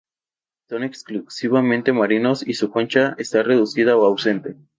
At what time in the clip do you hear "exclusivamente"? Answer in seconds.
0.81-1.93